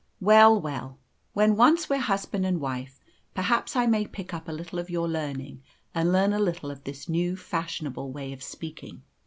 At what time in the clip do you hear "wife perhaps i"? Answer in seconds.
2.59-3.85